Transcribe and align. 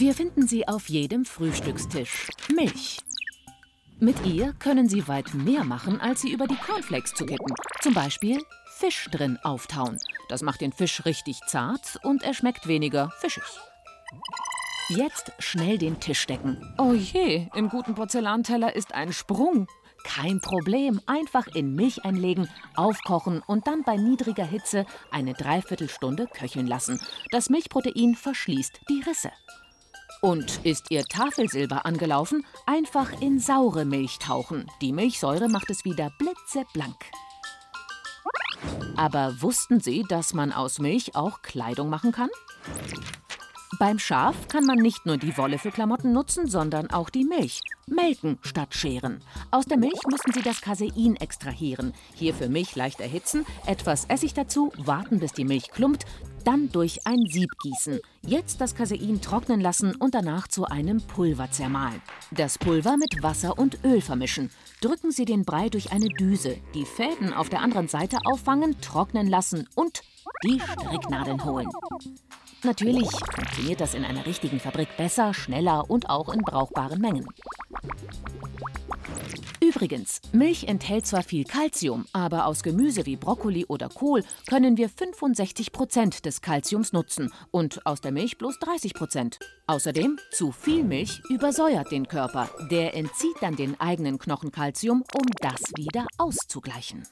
Wir 0.00 0.14
finden 0.14 0.48
sie 0.48 0.66
auf 0.66 0.88
jedem 0.88 1.26
Frühstückstisch. 1.26 2.30
Milch. 2.56 3.00
Mit 3.98 4.24
ihr 4.24 4.54
können 4.54 4.88
Sie 4.88 5.06
weit 5.08 5.34
mehr 5.34 5.62
machen, 5.62 6.00
als 6.00 6.22
Sie 6.22 6.32
über 6.32 6.46
die 6.46 6.56
Cornflakes 6.56 7.12
zu 7.12 7.26
kippen. 7.26 7.54
Zum 7.82 7.92
Beispiel 7.92 8.42
Fisch 8.78 9.08
drin 9.10 9.38
auftauen. 9.42 9.98
Das 10.30 10.40
macht 10.40 10.62
den 10.62 10.72
Fisch 10.72 11.04
richtig 11.04 11.38
zart 11.46 11.98
und 12.02 12.22
er 12.22 12.32
schmeckt 12.32 12.66
weniger 12.66 13.10
fischig. 13.18 13.44
Jetzt 14.88 15.32
schnell 15.38 15.76
den 15.76 16.00
Tisch 16.00 16.26
decken. 16.26 16.74
Oh 16.78 16.94
je, 16.94 17.48
im 17.54 17.68
guten 17.68 17.94
Porzellanteller 17.94 18.74
ist 18.74 18.94
ein 18.94 19.12
Sprung. 19.12 19.66
Kein 20.02 20.40
Problem, 20.40 21.02
einfach 21.04 21.46
in 21.48 21.74
Milch 21.74 22.06
einlegen, 22.06 22.48
aufkochen 22.74 23.42
und 23.46 23.66
dann 23.66 23.82
bei 23.84 23.96
niedriger 23.96 24.46
Hitze 24.46 24.86
eine 25.10 25.34
Dreiviertelstunde 25.34 26.26
köcheln 26.26 26.66
lassen. 26.66 26.98
Das 27.32 27.50
Milchprotein 27.50 28.14
verschließt 28.14 28.80
die 28.88 29.02
Risse. 29.06 29.30
Und 30.20 30.60
ist 30.64 30.90
Ihr 30.90 31.04
Tafelsilber 31.04 31.86
angelaufen, 31.86 32.44
einfach 32.66 33.20
in 33.22 33.38
saure 33.38 33.86
Milch 33.86 34.18
tauchen. 34.18 34.70
Die 34.82 34.92
Milchsäure 34.92 35.48
macht 35.48 35.70
es 35.70 35.84
wieder 35.84 36.10
blitzeblank. 36.18 36.96
Aber 38.96 39.40
wussten 39.40 39.80
Sie, 39.80 40.04
dass 40.08 40.34
man 40.34 40.52
aus 40.52 40.78
Milch 40.78 41.16
auch 41.16 41.40
Kleidung 41.40 41.88
machen 41.88 42.12
kann? 42.12 42.28
Beim 43.78 43.98
Schaf 43.98 44.48
kann 44.48 44.66
man 44.66 44.76
nicht 44.76 45.06
nur 45.06 45.16
die 45.16 45.38
Wolle 45.38 45.56
für 45.56 45.70
Klamotten 45.70 46.12
nutzen, 46.12 46.46
sondern 46.46 46.90
auch 46.90 47.08
die 47.08 47.24
Milch. 47.24 47.62
Melken 47.86 48.38
statt 48.42 48.74
scheren. 48.74 49.22
Aus 49.50 49.64
der 49.64 49.78
Milch 49.78 50.00
müssen 50.10 50.32
Sie 50.32 50.42
das 50.42 50.60
Casein 50.60 51.16
extrahieren. 51.16 51.94
Hierfür 52.14 52.50
Milch 52.50 52.76
leicht 52.76 53.00
erhitzen, 53.00 53.46
etwas 53.66 54.04
Essig 54.04 54.34
dazu, 54.34 54.70
warten 54.76 55.18
bis 55.18 55.32
die 55.32 55.46
Milch 55.46 55.70
klumpt, 55.70 56.04
dann 56.44 56.70
durch 56.70 57.06
ein 57.06 57.18
Sieb 57.28 57.50
gießen. 57.62 58.00
Jetzt 58.22 58.60
das 58.60 58.74
Casein 58.74 59.20
trocknen 59.20 59.60
lassen 59.60 59.94
und 59.96 60.14
danach 60.14 60.48
zu 60.48 60.64
einem 60.64 61.00
Pulver 61.00 61.50
zermahlen. 61.50 62.02
Das 62.30 62.58
Pulver 62.58 62.96
mit 62.96 63.22
Wasser 63.22 63.58
und 63.58 63.84
Öl 63.84 64.00
vermischen. 64.00 64.50
Drücken 64.80 65.10
Sie 65.10 65.24
den 65.24 65.44
Brei 65.44 65.68
durch 65.68 65.92
eine 65.92 66.08
Düse, 66.08 66.56
die 66.74 66.84
Fäden 66.84 67.32
auf 67.32 67.48
der 67.48 67.60
anderen 67.60 67.88
Seite 67.88 68.18
auffangen, 68.24 68.80
trocknen 68.80 69.26
lassen 69.26 69.68
und 69.74 70.02
die 70.44 70.60
Stricknadeln 70.60 71.44
holen. 71.44 71.68
Natürlich 72.62 73.08
funktioniert 73.10 73.80
das 73.80 73.94
in 73.94 74.04
einer 74.04 74.26
richtigen 74.26 74.60
Fabrik 74.60 74.96
besser, 74.96 75.32
schneller 75.32 75.88
und 75.88 76.10
auch 76.10 76.32
in 76.32 76.42
brauchbaren 76.42 77.00
Mengen. 77.00 77.26
Übrigens, 79.70 80.20
Milch 80.32 80.64
enthält 80.64 81.06
zwar 81.06 81.22
viel 81.22 81.44
Kalzium, 81.44 82.04
aber 82.12 82.46
aus 82.46 82.64
Gemüse 82.64 83.06
wie 83.06 83.14
Brokkoli 83.14 83.66
oder 83.66 83.88
Kohl 83.88 84.24
können 84.48 84.76
wir 84.76 84.88
65 84.88 85.70
Prozent 85.70 86.24
des 86.26 86.40
Kalziums 86.40 86.92
nutzen 86.92 87.32
und 87.52 87.86
aus 87.86 88.00
der 88.00 88.10
Milch 88.10 88.36
bloß 88.36 88.58
30 88.58 88.94
Prozent. 88.94 89.38
Außerdem, 89.68 90.18
zu 90.32 90.50
viel 90.50 90.82
Milch 90.82 91.22
übersäuert 91.28 91.92
den 91.92 92.08
Körper. 92.08 92.50
Der 92.72 92.96
entzieht 92.96 93.36
dann 93.42 93.54
den 93.54 93.78
eigenen 93.78 94.18
Knochen 94.18 94.50
Kalzium, 94.50 95.04
um 95.14 95.26
das 95.40 95.60
wieder 95.76 96.04
auszugleichen. 96.18 97.06